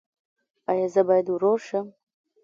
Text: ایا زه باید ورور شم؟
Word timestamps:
ایا 0.71 0.87
زه 0.93 1.01
باید 1.07 1.27
ورور 1.29 1.59
شم؟ 1.67 1.87